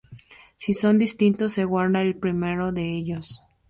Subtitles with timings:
[0.57, 3.43] Si son distintos, se guarda el primero de ellos.